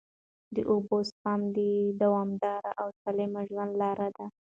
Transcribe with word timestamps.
د 0.55 0.57
اوبو 0.71 0.97
سپما 1.09 1.47
د 1.55 1.57
دوامدار 2.01 2.63
او 2.79 2.87
سالم 3.01 3.33
ژوند 3.49 3.71
لاره 3.81 4.07
ده. 4.17 4.25